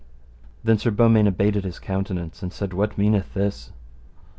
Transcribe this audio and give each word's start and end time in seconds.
Then 0.63 0.79
Sir 0.79 0.89
Beaumains 0.89 1.27
abated 1.27 1.63
his 1.63 1.77
countenance 1.77 2.41
and 2.41 2.51
said, 2.51 2.73
What 2.73 2.97
meaneth 2.97 3.35
this? 3.35 3.71